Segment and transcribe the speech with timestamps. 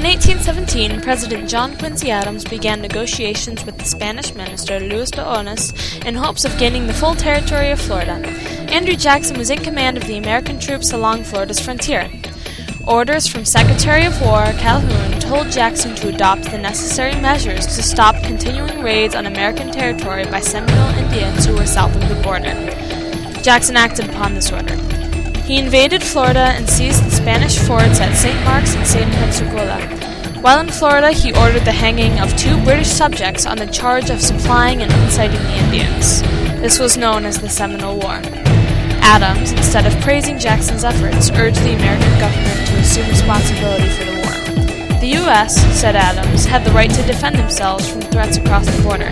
[0.00, 6.06] In 1817, President John Quincy Adams began negotiations with the Spanish minister Luis de Onís
[6.06, 8.14] in hopes of gaining the full territory of Florida.
[8.72, 12.10] Andrew Jackson was in command of the American troops along Florida's frontier.
[12.86, 18.14] Orders from Secretary of War Calhoun told Jackson to adopt the necessary measures to stop
[18.22, 22.54] continuing raids on American territory by Seminole Indians who were south of the border.
[23.42, 24.78] Jackson acted upon this order.
[25.50, 28.40] He invaded Florida and seized the Spanish forts at St.
[28.44, 29.10] Marks and St.
[29.10, 29.80] Pensacola.
[30.42, 34.20] While in Florida, he ordered the hanging of two British subjects on the charge of
[34.20, 36.22] supplying and inciting the Indians.
[36.62, 38.20] This was known as the Seminole War.
[39.02, 44.18] Adams, instead of praising Jackson's efforts, urged the American government to assume responsibility for the
[44.22, 45.00] war.
[45.00, 49.08] The U.S., said Adams, had the right to defend themselves from threats across the border.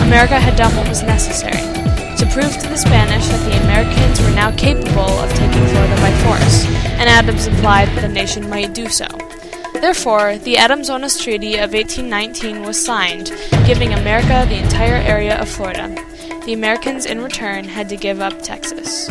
[0.00, 1.77] America had done what was necessary
[2.18, 6.10] to prove to the Spanish that the Americans were now capable of taking Florida by
[6.24, 6.66] force,
[6.98, 9.06] and Adams implied that the nation might do so.
[9.74, 13.30] Therefore, the Adams-Onis Treaty of 1819 was signed,
[13.64, 15.94] giving America the entire area of Florida.
[16.44, 19.08] The Americans, in return, had to give up Texas.